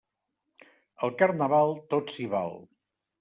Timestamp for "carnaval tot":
1.19-2.15